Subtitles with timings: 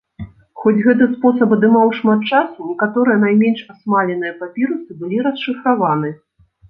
[0.61, 6.09] Хоць гэты спосаб адымаў шмат часу, некаторыя найменш асмаленыя папірусы былі расшыфраваны.